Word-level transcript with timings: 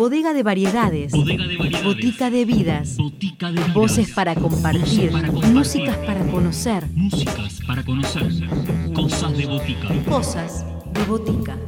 Bodega 0.00 0.32
de 0.32 0.42
variedades. 0.42 1.12
Botica 1.12 2.30
de 2.30 2.46
vidas. 2.46 2.96
Voces 3.74 4.10
para 4.12 4.34
compartir. 4.34 5.12
Músicas 5.52 5.94
para 5.98 6.24
conocer. 6.24 6.86
Músicas 6.94 7.60
para 7.66 7.84
conocer. 7.84 8.26
Cosas 8.94 9.36
de 9.36 9.44
botica. 9.44 9.88
Cosas 10.08 10.64
de 10.94 11.04
botica. 11.04 11.58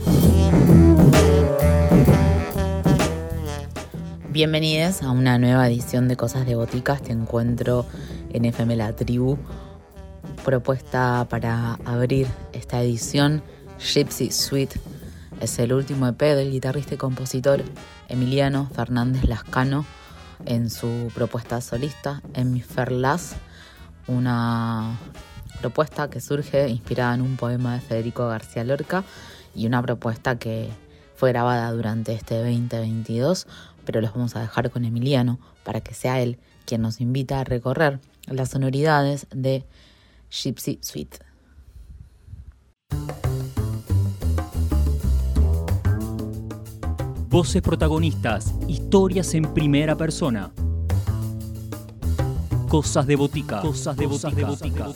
Bienvenidos 4.30 5.02
a 5.02 5.10
una 5.10 5.38
nueva 5.38 5.68
edición 5.68 6.08
de 6.08 6.16
Cosas 6.16 6.46
de 6.46 6.54
Botica. 6.54 6.96
Te 6.96 7.12
encuentro 7.12 7.84
en 8.32 8.46
FM 8.46 8.76
La 8.76 8.96
Tribu. 8.96 9.36
Propuesta 10.42 11.26
para 11.28 11.74
abrir 11.84 12.26
esta 12.54 12.80
edición, 12.80 13.42
Gypsy 13.78 14.30
Suite. 14.30 14.80
Es 15.42 15.58
el 15.58 15.72
último 15.72 16.06
EP 16.06 16.20
del 16.20 16.52
guitarrista 16.52 16.94
y 16.94 16.98
compositor 16.98 17.64
Emiliano 18.08 18.70
Fernández 18.76 19.24
Lascano 19.24 19.84
en 20.46 20.70
su 20.70 21.10
propuesta 21.16 21.60
solista, 21.60 22.22
En 22.34 22.52
mi 22.52 22.60
Ferlas, 22.60 23.34
una 24.06 25.00
propuesta 25.58 26.08
que 26.08 26.20
surge 26.20 26.68
inspirada 26.68 27.16
en 27.16 27.22
un 27.22 27.36
poema 27.36 27.74
de 27.74 27.80
Federico 27.80 28.28
García 28.28 28.62
Lorca 28.62 29.02
y 29.52 29.66
una 29.66 29.82
propuesta 29.82 30.38
que 30.38 30.68
fue 31.16 31.30
grabada 31.32 31.72
durante 31.72 32.12
este 32.12 32.36
2022, 32.36 33.48
pero 33.84 34.00
los 34.00 34.14
vamos 34.14 34.36
a 34.36 34.42
dejar 34.42 34.70
con 34.70 34.84
Emiliano 34.84 35.40
para 35.64 35.80
que 35.80 35.92
sea 35.92 36.20
él 36.20 36.38
quien 36.66 36.82
nos 36.82 37.00
invita 37.00 37.40
a 37.40 37.44
recorrer 37.44 37.98
las 38.28 38.50
sonoridades 38.50 39.26
de 39.32 39.64
Gypsy 40.30 40.78
Suite. 40.82 41.31
Voces 47.32 47.62
protagonistas, 47.62 48.52
historias 48.68 49.32
en 49.32 49.54
primera 49.54 49.96
persona. 49.96 50.52
Cosas 52.68 53.06
de 53.06 53.16
botica. 53.16 53.62
Cosas 53.62 53.96
de 53.96 54.06
botica. 54.06 54.86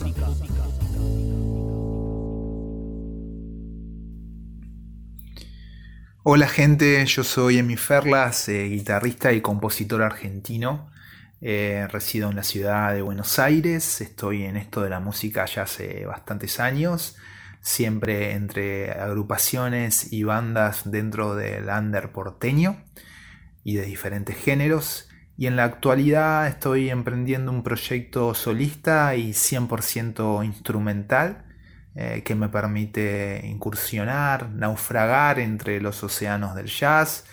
Hola 6.24 6.46
gente, 6.46 7.06
yo 7.06 7.24
soy 7.24 7.56
Emi 7.56 7.78
Ferlas, 7.78 8.50
eh, 8.50 8.64
guitarrista 8.64 9.32
y 9.32 9.40
compositor 9.40 10.02
argentino. 10.02 10.90
Eh, 11.40 11.88
resido 11.90 12.28
en 12.28 12.36
la 12.36 12.42
ciudad 12.42 12.92
de 12.92 13.00
Buenos 13.00 13.38
Aires, 13.38 14.02
estoy 14.02 14.42
en 14.42 14.58
esto 14.58 14.82
de 14.82 14.90
la 14.90 15.00
música 15.00 15.46
ya 15.46 15.62
hace 15.62 16.04
bastantes 16.04 16.60
años 16.60 17.16
siempre 17.66 18.34
entre 18.34 18.92
agrupaciones 18.92 20.12
y 20.12 20.22
bandas 20.22 20.88
dentro 20.88 21.34
del 21.34 21.68
under 21.68 22.12
porteño 22.12 22.84
y 23.64 23.74
de 23.74 23.82
diferentes 23.82 24.36
géneros. 24.36 25.08
Y 25.36 25.48
en 25.48 25.56
la 25.56 25.64
actualidad 25.64 26.46
estoy 26.46 26.90
emprendiendo 26.90 27.50
un 27.50 27.64
proyecto 27.64 28.34
solista 28.34 29.16
y 29.16 29.30
100% 29.30 30.44
instrumental 30.44 31.44
eh, 31.96 32.22
que 32.24 32.36
me 32.36 32.48
permite 32.48 33.42
incursionar, 33.44 34.50
naufragar 34.50 35.40
entre 35.40 35.80
los 35.80 36.04
océanos 36.04 36.54
del 36.54 36.66
jazz 36.66 37.24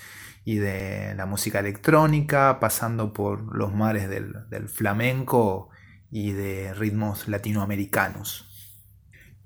y 0.44 0.56
de 0.56 1.14
la 1.16 1.28
música 1.28 1.59
electrónica, 1.59 2.59
pasando 2.59 3.14
por 3.14 3.56
los 3.56 3.72
mares 3.72 4.09
del 4.09 4.68
flamenco 4.68 5.70
y 6.09 6.31
de 6.31 6.73
ritmos 6.73 7.28
latinoamericanos. 7.28 8.53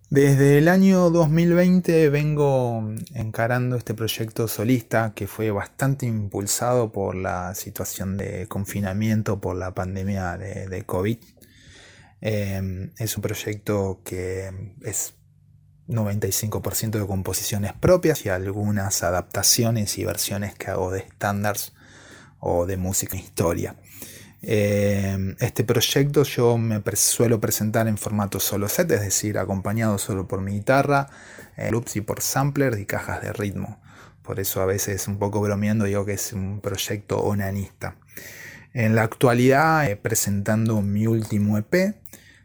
Desde 0.09 0.57
el 0.57 0.69
año 0.69 1.09
2020 1.09 2.07
vengo 2.07 2.81
encarando 3.13 3.75
este 3.75 3.93
proyecto 3.93 4.47
solista 4.47 5.11
que 5.13 5.27
fue 5.27 5.51
bastante 5.51 6.05
impulsado 6.05 6.93
por 6.93 7.13
la 7.13 7.53
situación 7.55 8.15
de 8.15 8.47
confinamiento 8.47 9.41
por 9.41 9.57
la 9.57 9.75
pandemia 9.75 10.37
de, 10.37 10.83
COVID. 10.85 11.17
Em, 12.21 12.93
es 12.97 13.17
un 13.17 13.21
proyecto 13.21 13.99
que 14.05 14.49
es 14.81 15.15
95% 15.89 17.01
de 17.01 17.05
composiciones 17.05 17.73
propias 17.73 18.25
y 18.25 18.29
algunas 18.29 19.03
adaptaciones 19.03 19.97
y 19.97 20.05
versiones 20.05 20.55
que 20.55 20.71
hago 20.71 20.89
de 20.89 20.99
estándares 20.99 21.73
o 22.39 22.65
de 22.65 22.77
música 22.77 23.17
e 23.17 23.19
historia. 23.19 23.75
Eh, 24.41 25.35
este 25.39 25.63
proyecto 25.63 26.23
yo 26.23 26.57
me 26.57 26.81
suelo 26.95 27.41
presentar 27.41 27.87
en 27.87 27.97
formato 27.97 28.39
solo 28.39 28.67
set, 28.69 28.91
es 28.91 29.01
decir, 29.01 29.37
acompañado 29.37 29.97
solo 29.97 30.27
por 30.27 30.41
mi 30.41 30.53
guitarra, 30.53 31.09
eh, 31.55 31.71
loops 31.71 31.95
y 31.95 32.01
por 32.01 32.21
samplers 32.21 32.79
y 32.79 32.85
cajas 32.85 33.21
de 33.21 33.33
ritmo. 33.33 33.81
Por 34.21 34.39
eso 34.39 34.61
a 34.61 34.65
veces 34.65 35.07
un 35.07 35.17
poco 35.19 35.41
bromeando 35.41 35.85
digo 35.85 36.05
que 36.05 36.13
es 36.13 36.33
un 36.33 36.61
proyecto 36.61 37.19
onanista. 37.19 37.97
En 38.73 38.95
la 38.95 39.03
actualidad, 39.03 39.89
eh, 39.89 39.95
presentando 39.95 40.81
mi 40.81 41.07
último 41.07 41.57
EP, 41.57 41.95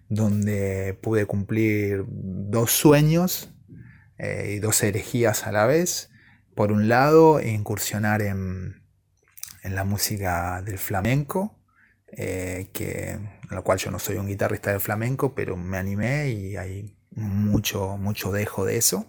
donde 0.08 0.96
pude 1.00 1.26
cumplir 1.26 2.04
dos 2.08 2.70
sueños 2.70 3.50
y 4.18 4.60
dos 4.60 4.82
herejías 4.84 5.48
a 5.48 5.52
la 5.52 5.66
vez. 5.66 6.10
Por 6.54 6.70
un 6.70 6.86
lado, 6.88 7.40
incursionar 7.40 8.22
en, 8.22 8.82
en 9.62 9.74
la 9.74 9.84
música 9.84 10.62
del 10.62 10.78
flamenco, 10.78 11.58
eh, 12.12 12.68
que, 12.72 13.10
en 13.12 13.30
la 13.50 13.62
cual 13.62 13.78
yo 13.78 13.90
no 13.90 13.98
soy 13.98 14.16
un 14.16 14.26
guitarrista 14.26 14.72
de 14.72 14.80
flamenco, 14.80 15.34
pero 15.34 15.56
me 15.56 15.78
animé 15.78 16.30
y 16.30 16.56
hay 16.56 16.94
mucho, 17.10 17.96
mucho 17.96 18.32
dejo 18.32 18.64
de 18.64 18.76
eso. 18.76 19.06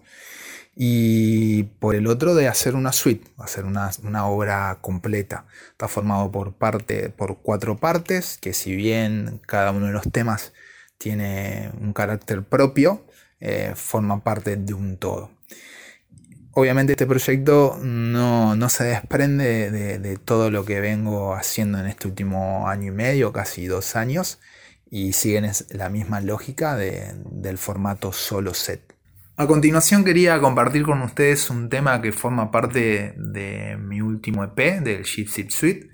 Y 0.75 1.63
por 1.79 1.95
el 1.95 2.07
otro 2.07 2.33
de 2.33 2.47
hacer 2.47 2.75
una 2.75 2.93
suite, 2.93 3.29
hacer 3.37 3.65
una, 3.65 3.91
obra 4.27 4.79
completa. 4.81 5.45
Está 5.71 5.87
formado 5.87 6.31
por, 6.31 6.53
parte, 6.55 7.09
por 7.09 7.41
cuatro 7.41 7.77
partes, 7.77 8.37
que 8.39 8.53
si 8.53 8.75
bien 8.75 9.39
cada 9.45 9.71
uno 9.71 9.87
de 9.87 9.93
los 9.93 10.11
temas 10.11 10.53
tiene 10.97 11.71
un 11.79 11.93
carácter 11.93 12.43
propio, 12.43 13.05
eh, 13.39 13.73
forman 13.75 14.21
parte 14.21 14.55
de 14.55 14.73
un 14.73 14.97
todo 14.97 15.32
obviamente 16.53 16.93
este 16.93 17.05
proyecto 17.05 17.79
no, 17.81 18.69
se 18.69 18.85
desprende 18.85 19.71
de, 19.71 20.17
todo 20.17 20.49
lo 20.49 20.65
que 20.65 20.79
vengo 20.79 21.35
haciendo 21.35 21.79
en 21.79 21.87
este 21.87 22.07
último 22.07 22.67
año 22.67 22.87
y 22.87 22.95
medio, 22.95 23.33
casi 23.33 23.67
dos 23.67 23.95
años, 23.95 24.39
y 24.89 25.13
siguen 25.13 25.51
la 25.71 25.89
misma 25.89 26.21
lógica 26.21 26.75
del 26.75 27.57
formato 27.57 28.13
solo 28.13 28.53
set. 28.53 28.93
A 29.35 29.47
continuación 29.47 30.03
quería 30.03 30.39
compartir 30.39 30.83
con 30.83 31.01
ustedes 31.01 31.49
un 31.49 31.67
tema 31.67 31.99
que 32.01 32.11
forma 32.11 32.51
parte 32.51 33.15
de 33.17 33.77
mi 33.77 33.99
último 33.99 34.43
EP, 34.43 34.79
del 34.81 35.03
Gypsy 35.03 35.49
Suite. 35.49 35.89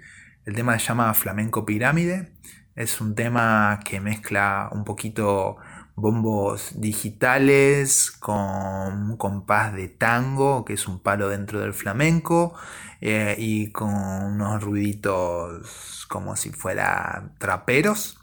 El 0.45 0.55
tema 0.55 0.77
se 0.77 0.87
llama 0.87 1.13
Flamenco 1.13 1.65
Pirámide. 1.65 2.33
Es 2.75 2.99
un 2.99 3.15
tema 3.15 3.79
que 3.85 4.01
mezcla 4.01 4.69
un 4.73 4.83
poquito 4.83 5.55
bombos 6.01 6.79
digitales 6.79 8.11
con 8.11 9.17
compás 9.17 9.73
de 9.73 9.87
tango, 9.87 10.65
que 10.65 10.73
es 10.73 10.87
un 10.87 10.99
palo 10.99 11.29
dentro 11.29 11.59
del 11.59 11.73
flamenco, 11.73 12.53
eh, 13.01 13.35
y 13.37 13.71
con 13.71 13.93
unos 13.93 14.63
ruiditos 14.63 16.05
como 16.09 16.35
si 16.35 16.51
fuera 16.51 17.31
traperos, 17.37 18.19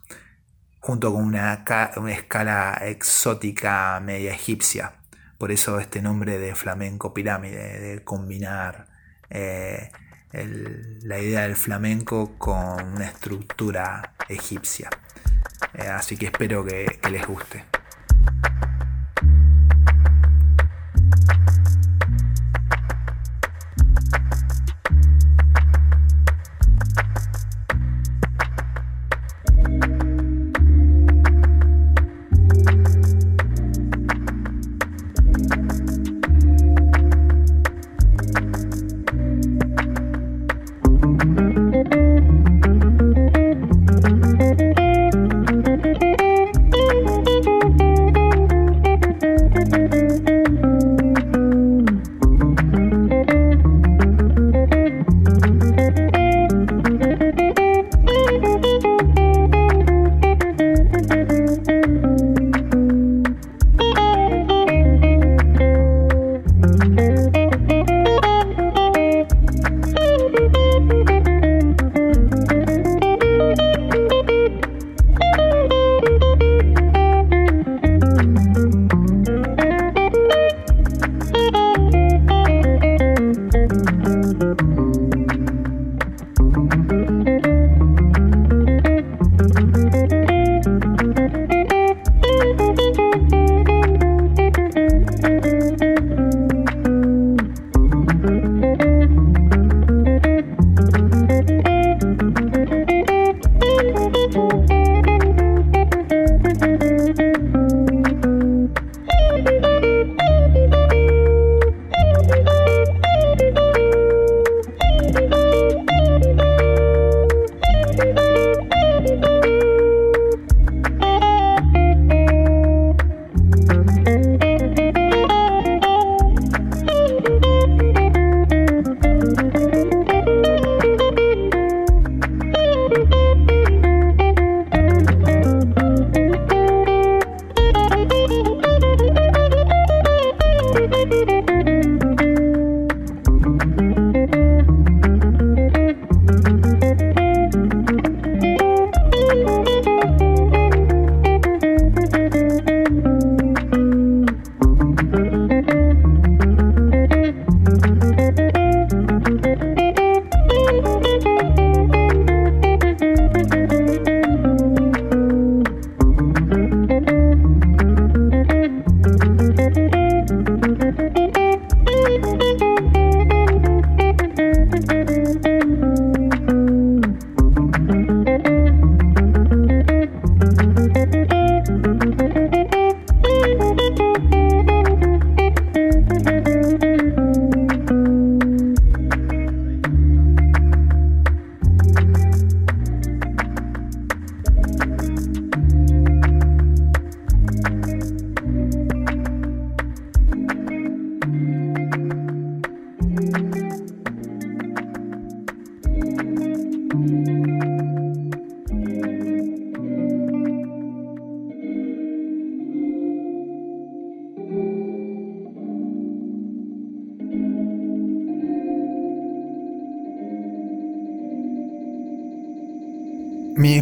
junto 0.81 1.13
con 1.13 1.25
una, 1.25 1.65
escala 2.09 2.79
exótica 2.83 4.01
media 4.01 4.33
egipcia. 4.33 4.95
Por 5.39 5.53
eso 5.53 5.81
este 5.81 6.03
nombre 6.03 6.39
de 6.39 6.55
flamenco 6.55 7.13
pirámide, 7.15 7.81
de 7.81 8.05
combinar 8.05 8.89
eh, 9.31 9.91
la 10.33 11.19
idea 11.19 11.43
del 11.43 11.57
flamenco 11.57 12.37
con 12.39 12.85
una 12.95 13.07
estructura 13.07 14.15
egipcia. 14.29 14.91
Eh, 15.75 15.89
así 15.89 16.17
que 16.17 16.27
espero 16.27 16.65
que 16.65 16.99
les 17.11 17.27
guste. 17.27 17.65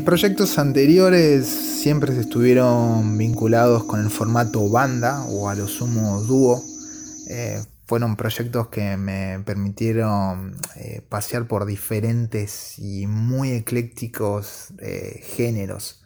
Proyectos 0.05 0.59
anteriores 0.59 1.47
siempre 1.47 2.19
estuvieron 2.19 3.17
vinculados 3.17 3.85
con 3.85 4.01
el 4.01 4.11
formato 4.11 4.69
banda 4.69 5.25
o 5.25 5.49
a 5.49 5.55
lo 5.55 5.67
sumo 5.67 6.21
dúo. 6.21 6.63
Eh, 7.31 7.63
fueron 7.87 8.17
proyectos 8.17 8.69
que 8.69 8.99
me 8.99 9.41
permitieron 9.45 10.57
eh, 10.77 11.03
pasear 11.09 11.47
por 11.47 11.65
diferentes 11.65 12.79
y 12.79 13.07
muy 13.07 13.53
eclécticos 13.53 14.75
eh, 14.79 15.23
géneros. 15.37 16.03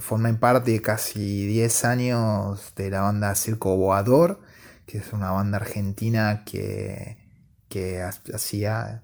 formé 0.00 0.34
parte 0.34 0.72
de 0.72 0.80
casi 0.80 1.46
10 1.46 1.84
años 1.84 2.72
de 2.76 2.90
la 2.90 3.02
banda 3.02 3.34
Circo 3.34 3.76
Boador, 3.76 4.40
que 4.86 4.98
es 4.98 5.12
una 5.12 5.30
banda 5.30 5.58
argentina 5.58 6.42
que, 6.44 7.16
que 7.68 8.02
hacía 8.02 9.02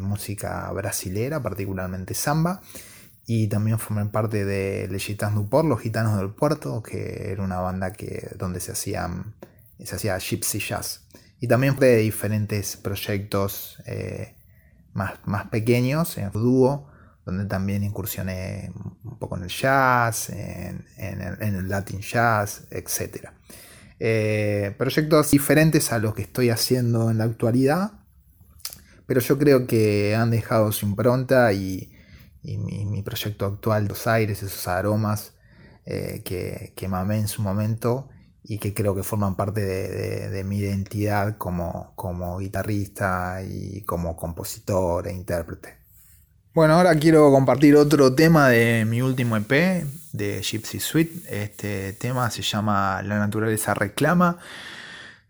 música 0.00 0.70
brasilera, 0.72 1.40
particularmente 1.40 2.14
samba. 2.14 2.60
Y 3.30 3.46
también 3.48 3.78
formé 3.78 4.06
parte 4.06 4.46
de 4.46 4.88
Le 4.88 4.98
Gitans 4.98 5.38
Port, 5.50 5.68
Los 5.68 5.82
Gitanos 5.82 6.16
del 6.16 6.30
Puerto, 6.30 6.82
que 6.82 7.30
era 7.30 7.42
una 7.42 7.60
banda 7.60 7.92
que, 7.92 8.26
donde 8.38 8.58
se, 8.58 8.72
hacían, 8.72 9.34
se 9.84 9.96
hacía 9.96 10.16
gypsy 10.16 10.60
jazz. 10.60 11.06
Y 11.38 11.46
también 11.46 11.76
de 11.76 11.98
diferentes 11.98 12.78
proyectos 12.78 13.82
eh, 13.84 14.34
más, 14.94 15.18
más 15.26 15.48
pequeños, 15.48 16.16
en 16.16 16.30
dúo, 16.32 16.88
donde 17.26 17.44
también 17.44 17.84
incursioné 17.84 18.72
un 19.04 19.18
poco 19.18 19.36
en 19.36 19.42
el 19.42 19.50
jazz, 19.50 20.30
en, 20.30 20.86
el, 20.96 21.68
Latin 21.68 22.00
jazz, 22.00 22.66
etc. 22.70 23.28
Eh, 24.00 24.74
proyectos 24.78 25.32
diferentes 25.32 25.92
a 25.92 25.98
los 25.98 26.14
que 26.14 26.22
estoy 26.22 26.48
haciendo 26.48 27.10
en 27.10 27.18
la 27.18 27.24
actualidad, 27.24 27.92
pero 29.04 29.20
yo 29.20 29.36
creo 29.36 29.66
que 29.66 30.16
han 30.16 30.30
dejado 30.30 30.72
su 30.72 30.86
impronta 30.86 31.52
y, 31.52 31.92
y 32.42 32.56
mi, 32.58 33.02
proyecto 33.02 33.46
actual, 33.46 33.88
Dos 33.88 34.06
Aires, 34.06 34.42
esos 34.42 34.66
aromas 34.68 35.34
eh, 35.86 36.22
que, 36.24 36.72
que, 36.76 36.88
mamé 36.88 37.18
en 37.18 37.28
su 37.28 37.42
momento 37.42 38.08
y 38.42 38.58
que 38.58 38.72
creo 38.72 38.94
que 38.94 39.02
forman 39.02 39.36
parte 39.36 39.60
de, 39.60 40.44
mi 40.44 40.58
identidad 40.58 41.36
como, 41.36 41.92
como, 41.96 42.38
guitarrista 42.38 43.42
y 43.42 43.82
como 43.82 44.16
compositor 44.16 45.08
e 45.08 45.12
intérprete. 45.12 45.76
Bueno, 46.54 46.74
ahora 46.74 46.94
quiero 46.96 47.30
compartir 47.30 47.76
otro 47.76 48.14
tema 48.14 48.48
de 48.48 48.84
mi 48.84 49.02
último 49.02 49.36
EP, 49.36 49.84
de 50.12 50.42
Gypsy 50.42 50.80
Suite. 50.80 51.20
Este 51.28 51.92
tema 51.92 52.30
se 52.30 52.42
llama 52.42 53.02
La 53.02 53.18
naturaleza 53.18 53.74
reclama. 53.74 54.38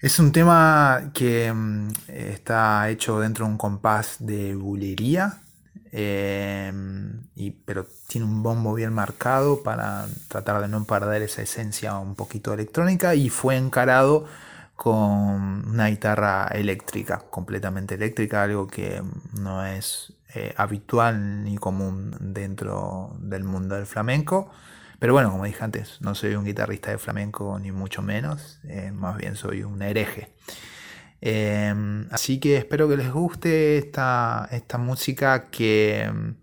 Es 0.01 0.21
un 0.21 0.31
tema 0.31 1.11
que 1.13 1.53
mm, 1.53 1.89
está 2.07 2.89
hecho 2.89 3.19
dentro 3.19 3.45
de 3.45 3.51
un 3.51 3.59
compás 3.59 4.17
de 4.21 4.55
bulería, 4.55 5.41
Em, 5.93 7.23
y, 7.35 7.51
pero 7.51 7.87
tiene 8.09 8.27
un 8.27 8.43
bombo 8.43 8.75
bien 8.75 8.93
marcado 8.93 9.63
para 9.63 10.07
tratar 10.29 10.61
de 10.61 10.69
no 10.69 10.85
perder 10.85 11.23
esa 11.23 11.43
esencia 11.43 11.97
un 11.99 12.15
poquito 12.15 12.53
electrónica 12.53 13.15
y 13.15 13.31
fue 13.31 13.57
encarado 13.57 14.27
con 14.77 15.69
una 15.69 15.89
guitarra 15.89 16.47
eléctrica, 16.53 17.25
completamente 17.31 17.97
eléctrica, 17.97 18.45
algo 18.45 18.69
que 18.69 19.03
no 19.41 19.65
es 19.67 20.13
eh, 20.35 20.55
habitual 20.57 21.43
ni 21.43 21.57
común 21.57 22.15
dentro 22.21 23.17
del 23.19 23.45
mundo 23.45 23.75
del 23.75 23.87
flamenco. 23.87 24.51
Pero 24.99 25.13
bueno, 25.13 25.31
como 25.31 25.45
dije 25.45 25.65
antes, 25.65 26.01
no 26.01 26.15
soy 26.15 26.35
un 26.35 26.45
guitarrista 26.45 26.91
de 26.91 26.99
flamenco 26.99 27.59
ni 27.59 27.73
mucho 27.73 28.03
menos, 28.03 28.61
eh, 28.65 28.93
más 28.93 29.17
bien 29.17 29.37
soy 29.37 29.63
un 29.63 29.81
hereje. 29.83 30.35
Em, 31.21 32.07
así 32.13 32.39
que 32.39 32.57
espero 32.57 32.89
que 32.89 32.97
les 32.97 33.11
guste 33.11 33.79
esta, 33.79 34.49
esta 34.53 34.79
música 34.79 35.51
que 35.51 36.03
em, 36.05 36.37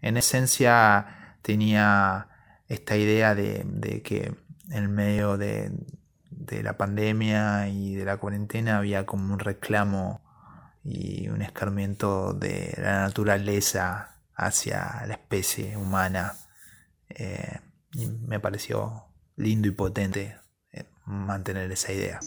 en 0.00 0.16
esencia 0.16 1.36
tenía 1.42 2.28
esta 2.68 2.96
idea 2.96 3.34
de, 3.34 4.02
que 4.04 4.34
en 4.70 4.92
medio 4.92 5.36
de, 5.36 5.72
la 6.62 6.76
pandemia 6.76 7.68
y 7.68 7.94
de 7.94 8.04
la 8.04 8.18
cuarentena 8.18 8.78
había 8.78 9.06
como 9.06 9.32
un 9.32 9.38
reclamo 9.38 10.20
y 10.84 11.28
un 11.28 11.40
escarmiento 11.40 12.34
de 12.34 12.74
la 12.76 13.02
naturaleza 13.02 14.16
hacia 14.34 15.06
la 15.06 15.14
especie 15.14 15.76
humana. 15.76 16.34
Eh, 17.08 17.60
y 17.94 18.06
me 18.06 18.40
pareció 18.40 19.04
lindo 19.36 19.68
y 19.68 19.70
potente 19.70 20.36
eh, 20.72 20.84
mantener 21.06 21.70
esa 21.72 21.92
idea. 21.92 22.20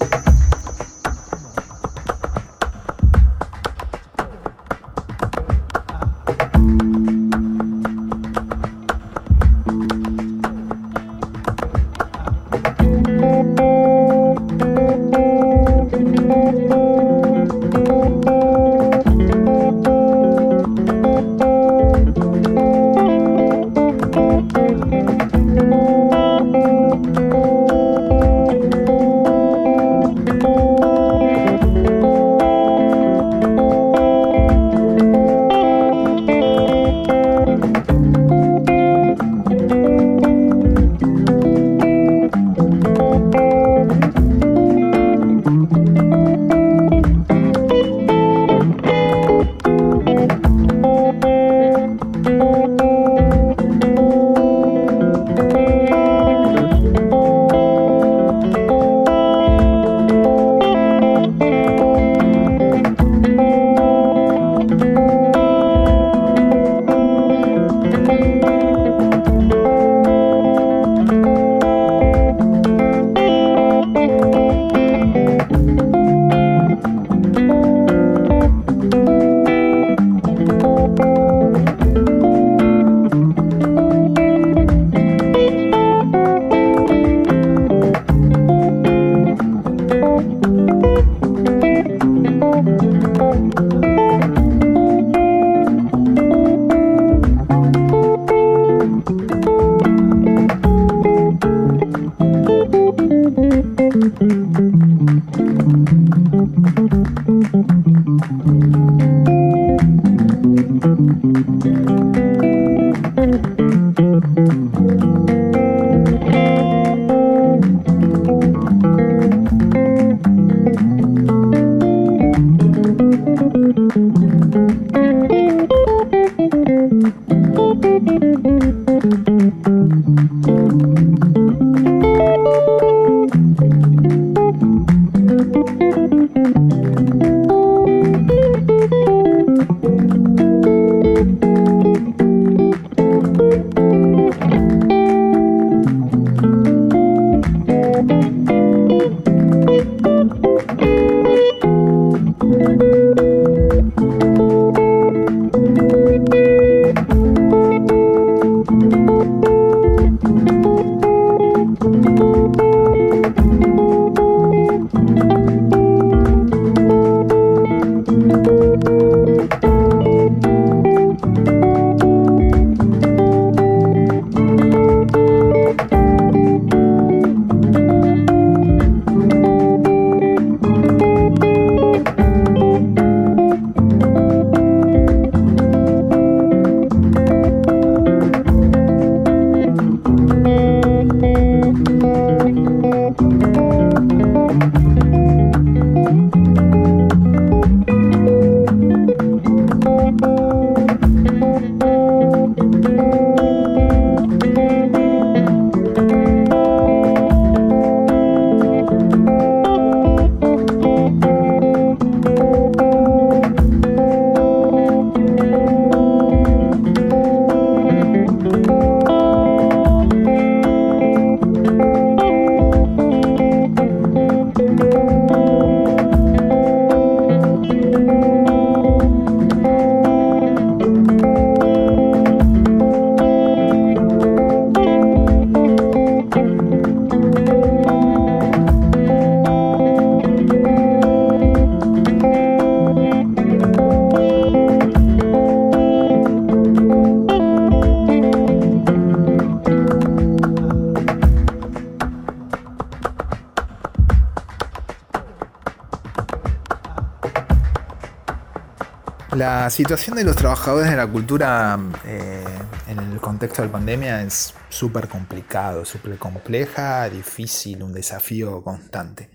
La 259.45 259.69
situación 259.69 260.15
de 260.15 260.23
los 260.23 260.35
trabajadores 260.35 260.89
de 260.89 260.97
la 260.97 261.05
cultura 261.05 261.79
eh, 262.03 262.43
en 262.87 262.97
el 262.97 263.19
contexto 263.19 263.61
de 263.61 263.67
la 263.67 263.73
pandemia 263.73 264.23
es 264.23 264.55
súper 264.69 265.07
complicado, 265.07 265.85
súper 265.85 266.17
compleja, 266.17 267.07
difícil, 267.11 267.83
un 267.83 267.93
desafío 267.93 268.63
constante. 268.63 269.29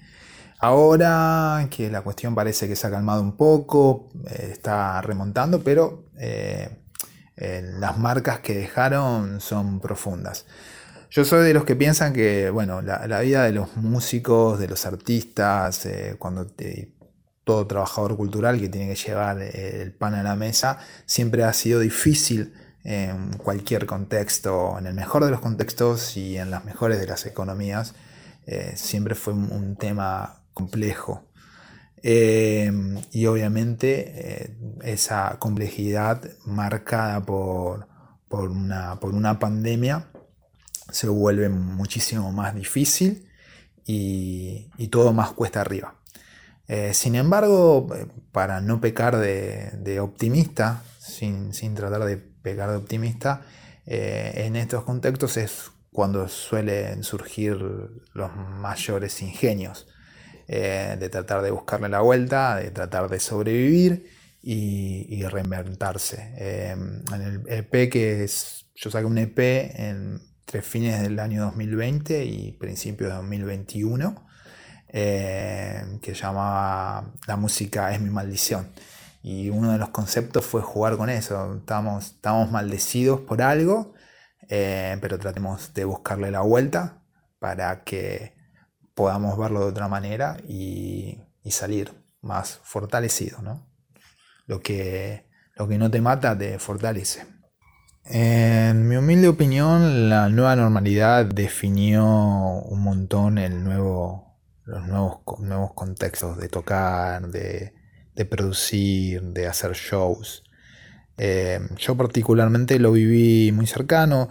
Ahora 0.58 1.68
que 1.70 1.88
la 1.92 2.02
cuestión 2.02 2.34
parece 2.34 2.66
que 2.66 2.74
se 2.74 2.88
ha 2.88 2.90
calmado 2.90 3.22
un 3.22 3.36
poco, 3.36 4.08
eh, 4.26 4.48
está 4.50 5.00
remontando, 5.00 5.62
pero 5.62 6.06
eh, 6.18 6.80
las 7.78 7.96
marcas 7.96 8.40
que 8.40 8.56
dejaron 8.56 9.40
son 9.40 9.78
profundas. 9.78 10.44
Yo 11.08 11.24
soy 11.24 11.46
de 11.46 11.54
los 11.54 11.64
que 11.64 11.76
piensan 11.76 12.12
que, 12.12 12.50
bueno, 12.50 12.82
la, 12.82 13.06
la 13.06 13.20
vida 13.20 13.44
de 13.44 13.52
los 13.52 13.76
músicos, 13.76 14.58
de 14.58 14.66
los 14.66 14.86
artistas, 14.86 15.88
cuando 16.18 16.46
te 16.46 16.99
todo 17.44 17.66
trabajador 17.66 18.16
cultural 18.16 18.60
que 18.60 18.68
tiene 18.68 18.88
que 18.88 19.00
llevar 19.00 19.40
eh, 19.40 19.82
el 19.82 19.92
pan 19.92 20.14
a 20.14 20.22
la 20.22 20.36
mesa, 20.36 20.78
siempre 21.06 21.44
ha 21.44 21.52
sido 21.52 21.80
difícil 21.80 22.54
en 22.84 23.32
cualquier 23.34 23.86
contexto, 23.86 24.78
en 24.78 24.86
el 24.86 24.94
mejor 24.94 25.24
de 25.24 25.30
los 25.30 25.40
contextos 25.40 26.16
y 26.16 26.38
en 26.38 26.50
las 26.50 26.64
mejores 26.64 26.98
de 26.98 27.06
las 27.06 27.26
economías, 27.26 27.94
eh, 28.46 28.72
siempre 28.76 29.14
fue 29.14 29.34
un, 29.34 29.76
tema 29.76 30.42
complejo. 30.54 31.26
Eh, 32.02 32.72
y 33.12 33.26
obviamente 33.26 34.56
esa 34.82 35.36
complejidad 35.38 36.22
marcada 36.46 37.20
por, 37.20 37.86
por, 38.28 38.48
una, 38.48 38.98
por, 38.98 39.14
una, 39.14 39.38
pandemia 39.38 40.08
se 40.90 41.08
vuelve 41.08 41.50
muchísimo 41.50 42.32
más 42.32 42.54
difícil 42.54 43.28
y, 43.84 44.70
y 44.78 44.88
todo 44.88 45.12
más 45.12 45.32
cuesta 45.32 45.60
arriba. 45.60 45.99
Eh, 46.72 46.94
sin 46.94 47.16
embargo, 47.16 47.88
eh, 47.96 48.06
para 48.30 48.60
no 48.60 48.80
pecar 48.80 49.16
de, 49.16 49.98
optimista, 49.98 50.84
sin, 51.00 51.50
tratar 51.74 52.04
de 52.04 52.16
pecar 52.16 52.70
de 52.70 52.76
optimista, 52.76 53.42
eh, 53.86 54.44
en 54.46 54.54
estos 54.54 54.84
contextos 54.84 55.36
es 55.36 55.72
cuando 55.90 56.28
suelen 56.28 57.02
surgir 57.02 57.56
los 58.14 58.36
mayores 58.36 59.20
ingenios, 59.20 59.88
de 60.46 61.08
tratar 61.10 61.42
de 61.42 61.50
buscarle 61.50 61.88
la 61.88 62.00
vuelta, 62.00 62.56
de 62.56 62.70
tratar 62.70 63.08
de 63.08 63.18
sobrevivir 63.18 64.08
y, 64.40 65.24
reinventarse. 65.24 66.34
en 66.36 67.22
el 67.22 67.42
EP 67.48 67.90
que 67.90 68.22
es, 68.22 68.66
yo 68.76 68.92
saqué 68.92 69.06
un 69.06 69.18
EP 69.18 69.38
entre 69.76 70.62
fines 70.62 71.02
del 71.02 71.18
año 71.18 71.42
2020 71.46 72.24
y 72.24 72.52
principios 72.52 73.10
de 73.10 73.16
2021 73.16 74.29
eh, 74.92 75.98
que 76.02 76.14
llamaba 76.14 77.12
La 77.26 77.36
música 77.36 77.92
es 77.92 78.00
mi 78.00 78.10
maldición. 78.10 78.68
Y 79.22 79.50
uno 79.50 79.72
de 79.72 79.78
los 79.78 79.90
conceptos 79.90 80.44
fue 80.46 80.62
jugar 80.62 80.96
con 80.96 81.10
eso. 81.10 81.56
Estamos, 81.56 82.06
estamos 82.06 82.50
maldecidos 82.50 83.20
por 83.20 83.42
algo, 83.42 83.92
eh, 84.48 84.96
pero 85.00 85.18
tratemos 85.18 85.74
de 85.74 85.84
buscarle 85.84 86.30
la 86.30 86.40
vuelta 86.40 87.02
para 87.38 87.84
que 87.84 88.34
podamos 88.94 89.38
verlo 89.38 89.60
de 89.60 89.66
otra 89.66 89.88
manera 89.88 90.36
y, 90.48 91.22
salir 91.50 91.92
más 92.22 92.60
fortalecido. 92.62 93.42
¿no? 93.42 93.66
Lo, 94.46 94.60
que, 94.60 95.26
lo 95.56 95.66
que 95.66 95.78
no 95.78 95.90
te 95.90 96.00
mata 96.00 96.38
te 96.38 96.58
fortalece. 96.58 97.26
En 98.04 98.88
mi 98.88 98.96
humilde 98.96 99.28
opinión, 99.28 100.08
la 100.08 100.28
nueva 100.28 100.56
normalidad 100.56 101.26
definió 101.26 102.04
un 102.04 102.82
montón 102.82 103.36
el 103.38 103.62
nuevo 103.62 104.29
los 104.70 104.86
nuevos, 104.86 105.18
nuevos 105.40 105.72
contextos 105.74 106.38
de 106.38 106.48
tocar, 106.48 107.28
de, 107.28 107.72
producir, 108.28 109.22
de 109.22 109.46
hacer 109.46 109.72
shows. 109.72 110.44
Eh, 111.16 111.60
yo 111.76 111.96
particularmente 111.96 112.78
lo 112.78 112.92
viví 112.92 113.50
muy 113.52 113.66
cercano. 113.66 114.28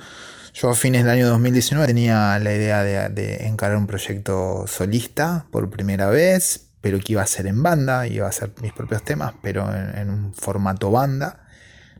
Yo 0.54 0.70
a 0.70 0.76
fines 0.76 1.04
del 1.04 1.12
año 1.12 1.28
2019 1.28 1.88
tenía 1.88 2.40
la 2.40 2.54
idea 2.54 3.10
de, 3.10 3.48
encarar 3.48 3.78
un 3.78 3.88
proyecto 3.88 4.66
solista 4.68 5.46
por 5.52 5.70
primera 5.70 6.10
vez, 6.10 6.72
pero 6.82 7.00
que 7.00 7.14
iba 7.14 7.22
a 7.22 7.28
ser 7.28 7.48
en 7.48 7.62
banda, 7.62 8.08
iba 8.08 8.28
a 8.28 8.32
ser 8.32 8.54
mis 8.62 8.74
propios 8.74 9.04
temas, 9.04 9.34
pero 9.42 9.70
en, 9.74 10.10
un 10.10 10.34
formato 10.34 10.92
banda. 10.92 11.46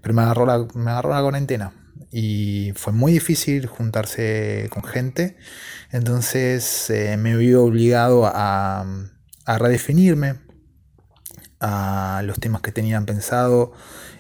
Pero 0.02 0.14
me 0.14 0.22
agarró, 0.22 0.46
la, 0.46 0.66
me 0.76 0.92
agarró 0.92 1.10
la 1.10 1.22
cuarentena 1.22 1.74
y 2.12 2.72
fue 2.76 2.94
muy 2.94 3.14
difícil 3.14 3.68
juntarse 3.68 4.70
con 4.72 4.84
gente. 4.84 5.38
Entonces 5.92 6.90
eh, 6.90 7.18
me 7.18 7.36
vi 7.36 7.54
obligado 7.54 8.26
a, 8.26 8.86
redefinirme 9.46 10.36
a 11.60 12.22
los 12.24 12.40
temas 12.40 12.62
que 12.62 12.72
tenían 12.72 13.06
pensado 13.06 13.74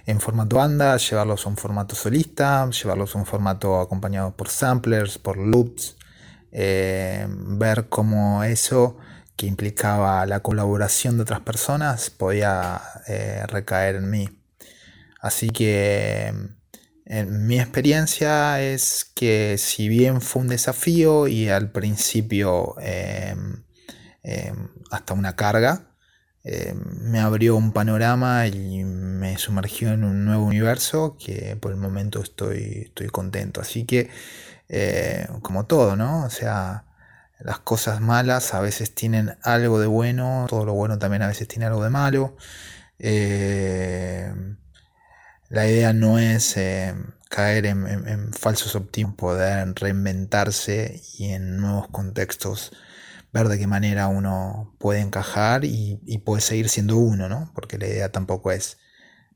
en 0.05 0.19
formato 0.19 0.55
banda, 0.55 0.97
llevarlos 0.97 1.45
a 1.45 1.49
un 1.49 1.57
formato 1.57 1.95
solista, 1.95 2.67
llevarlos 2.71 3.15
a 3.15 3.19
un 3.19 3.25
formato 3.25 3.79
acompañado 3.79 4.35
por 4.35 4.49
samplers, 4.49 5.19
por 5.19 5.37
loops, 5.37 5.97
eh, 6.51 7.27
ver 7.29 7.89
cómo 7.89 8.43
eso 8.43 8.97
que 9.35 9.45
implicaba 9.45 10.25
la 10.25 10.41
colaboración 10.41 11.17
de 11.17 11.23
otras 11.23 11.41
personas 11.41 12.09
podía 12.09 12.81
eh, 13.07 13.43
recaer 13.47 13.95
en 13.95 14.09
mí. 14.09 14.29
Así 15.21 15.49
que 15.49 16.33
en 17.09 17.47
mi 17.47 17.59
experiencia 17.59 18.61
es 18.61 19.03
que 19.15 19.57
si 19.57 19.89
bien 19.89 20.21
fue 20.21 20.43
un 20.43 20.47
desafío 20.47 21.27
y 21.27 21.49
al 21.49 21.71
principio 21.71 22.75
em, 22.79 23.63
em, 24.23 24.69
hasta 24.91 25.13
una 25.15 25.35
carga, 25.35 25.95
em, 26.43 26.79
me 27.11 27.19
abrió 27.19 27.55
un 27.55 27.73
panorama 27.73 28.47
y 28.47 28.83
me 28.83 29.37
sumergió 29.39 29.89
en 29.91 30.03
un 30.03 30.25
nuevo 30.25 30.45
universo 30.45 31.17
que 31.19 31.57
por 31.59 31.71
el 31.71 31.77
momento 31.77 32.21
estoy, 32.21 32.83
estoy 32.87 33.07
contento. 33.09 33.61
Así 33.61 33.85
que, 33.85 34.09
eh, 34.69 35.27
como 35.41 35.65
todo, 35.65 35.95
¿no? 35.95 36.25
O 36.25 36.29
sea, 36.29 36.85
las 37.39 37.59
cosas 37.59 38.01
malas 38.01 38.53
a 38.53 38.61
veces 38.61 38.93
tienen 38.95 39.37
algo 39.43 39.79
de 39.79 39.87
bueno, 39.87 40.45
todo 40.49 40.65
lo 40.65 40.73
bueno 40.73 40.99
también 40.99 41.23
a 41.23 41.27
veces 41.27 41.47
tiene 41.47 41.65
algo 41.65 41.83
de 41.83 41.89
malo. 41.89 42.35
La 45.49 45.67
idea 45.67 45.93
no 45.93 46.19
es 46.19 46.55
eh, 46.57 46.93
caer 47.27 47.65
en, 47.65 48.31
falsos 48.33 48.75
optimismos, 48.75 49.17
poder 49.17 49.73
reinventarse 49.75 51.01
y 51.17 51.31
en 51.31 51.57
nuevos 51.57 51.87
contextos 51.87 52.71
ver 53.33 53.47
de 53.47 53.57
qué 53.57 53.65
manera 53.65 54.07
uno 54.07 54.75
puede 54.77 54.99
encajar 54.99 55.65
y, 55.65 55.97
puede 56.23 56.41
seguir 56.41 56.69
siendo 56.69 56.97
uno, 56.97 57.29
¿no? 57.29 57.51
Porque 57.55 57.79
la 57.79 57.87
idea 57.87 58.11
tampoco 58.11 58.51
es 58.51 58.77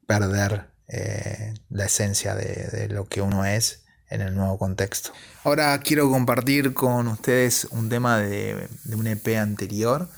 perder 0.05 0.67
eh, 0.87 1.55
la 1.69 1.85
esencia 1.85 2.35
de, 2.35 2.89
lo 2.89 3.05
que 3.05 3.21
uno 3.21 3.45
es 3.45 3.85
en 4.09 4.21
el 4.21 4.35
nuevo 4.35 4.59
contexto. 4.59 5.11
Ahora 5.43 5.79
quiero 5.79 6.11
compartir 6.11 6.75
con 6.75 7.07
ustedes 7.07 7.65
un 7.71 7.89
tema 7.89 8.19
de, 8.19 8.67
de 8.83 8.95
un 8.95 9.07
EP 9.07 9.35
anterior 9.39 10.09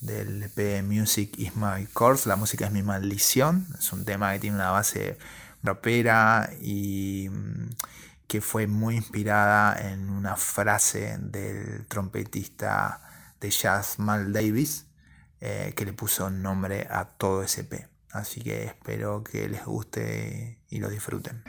del 0.00 0.42
EP 0.42 0.82
Music 0.82 1.34
is 1.38 1.54
My 1.54 1.86
Curse, 1.92 2.28
la 2.28 2.36
música 2.36 2.66
es 2.66 2.72
mi 2.72 2.82
maldición, 2.82 3.68
es 3.78 3.92
un 3.92 4.04
tema 4.04 4.32
que 4.32 4.40
tiene 4.40 4.56
una 4.56 4.70
base 4.70 5.16
rapera 5.62 6.50
y 6.60 7.28
mm, 7.30 7.70
que 8.26 8.40
fue 8.40 8.66
muy 8.66 8.96
inspirada 8.96 9.76
en 9.90 10.08
una 10.08 10.36
frase 10.36 11.18
del 11.20 11.86
trompetista 11.86 13.02
de 13.40 13.50
jazz 13.50 13.98
Mal 13.98 14.32
Davis 14.32 14.86
eh, 15.40 15.72
que 15.76 15.84
le 15.84 15.92
puso 15.92 16.30
nombre 16.30 16.86
a 16.88 17.04
todo 17.04 17.42
ese 17.42 17.64
P. 17.64 17.86
Así 18.12 18.42
que 18.42 18.64
espero 18.64 19.24
que 19.24 19.48
les 19.48 19.64
guste 19.64 20.60
y 20.68 20.78
lo 20.78 20.88
disfruten. 20.88 21.42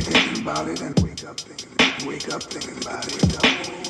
thinking 0.00 0.42
about 0.42 0.68
it 0.68 0.80
wake 1.06 1.24
up 1.24 1.38
thinking, 1.40 2.06
wake 2.06 2.28
up. 2.28 3.85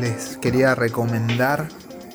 Les 0.00 0.38
quería 0.38 0.74
recomendar 0.74 1.68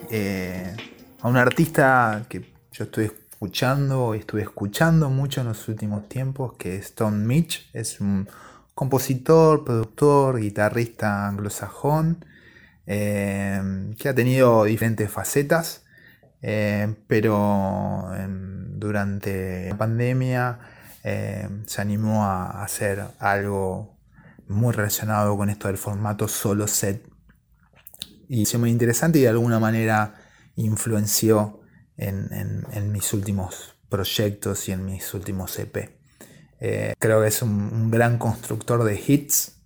eh, 0.09 0.75
a 1.21 1.29
un 1.29 1.37
artista 1.37 2.25
que 2.27 2.53
yo 2.73 2.83
estoy 2.83 3.05
escuchando 3.05 4.13
y 4.15 4.19
estuve 4.19 4.41
escuchando 4.41 5.09
mucho 5.09 5.39
en 5.39 5.47
los 5.47 5.65
últimos 5.69 6.09
tiempos, 6.09 6.55
que 6.57 6.75
es 6.75 6.93
Tom 6.93 7.23
Mitch. 7.23 7.69
Es 7.71 8.01
un 8.01 8.27
compositor, 8.73 9.63
productor, 9.63 10.41
guitarrista 10.41 11.25
anglosajón, 11.29 12.25
eh, 12.85 13.61
que 13.97 14.09
ha 14.09 14.13
tenido 14.13 14.65
diferentes 14.65 15.09
facetas, 15.09 15.85
eh, 16.41 16.93
pero 17.07 18.09
durante 18.75 19.69
la 19.69 19.77
pandemia 19.77 20.59
se 21.01 21.81
animó 21.81 22.25
a 22.25 22.61
hacer 22.61 23.05
algo 23.19 23.95
muy 24.49 24.73
relacionado 24.73 25.37
con 25.37 25.49
esto 25.49 25.69
del 25.69 25.77
formato 25.77 26.27
solo 26.27 26.67
set. 26.67 27.10
Y 28.33 28.45
fue 28.45 28.61
muy 28.61 28.69
interesante 28.69 29.19
y 29.19 29.23
de 29.23 29.27
alguna 29.27 29.59
manera 29.59 30.15
influenció 30.55 31.59
en, 31.97 32.93
mis 32.93 33.11
últimos 33.11 33.75
proyectos 33.89 34.69
y 34.69 34.71
en 34.71 34.85
mis 34.85 35.13
últimos 35.13 35.59
EP. 35.59 35.99
Eh, 36.61 36.93
creo 36.97 37.21
que 37.21 37.27
es 37.27 37.41
un, 37.41 37.91
gran 37.91 38.17
constructor 38.17 38.85
de 38.85 38.95
hits. 39.05 39.57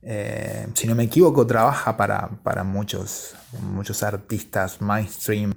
Eh, 0.00 0.66
si 0.72 0.86
no 0.86 0.94
me 0.94 1.02
equivoco, 1.04 1.46
trabaja 1.46 1.98
para, 1.98 2.64
muchos, 2.64 3.34
muchos 3.60 4.02
artistas 4.02 4.80
mainstream 4.80 5.52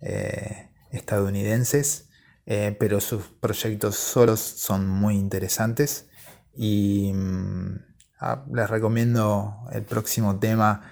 eh, 0.00 0.68
estadounidenses, 0.90 2.08
pero 2.44 3.00
sus 3.00 3.22
proyectos 3.40 3.94
solos 3.94 4.40
son 4.40 4.88
muy 4.88 5.14
interesantes 5.14 6.08
y 6.56 7.12
mm, 7.14 7.90
Ah, 8.22 8.44
les 8.52 8.68
recomiendo 8.68 9.66
el 9.72 9.82
próximo 9.82 10.38
tema 10.38 10.82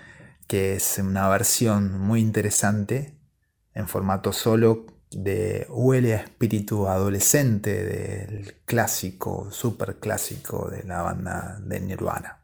que 0.49 0.75
es 0.75 0.99
una 0.99 1.29
versión 1.29 2.01
muy 2.01 2.21
interesante 2.21 3.15
en 3.75 3.87
formato 3.87 4.33
solo 4.33 4.87
de 5.11 5.67
Huele 5.71 6.15
a 6.15 6.21
espíritu 6.23 6.89
adolescente 6.89 7.85
del 7.85 8.55
clásico, 8.65 9.51
super 9.53 9.97
clásico 9.97 10.69
de 10.69 10.83
la 10.83 11.03
banda 11.03 11.61
de 11.63 11.81
Nirvana. 11.81 12.38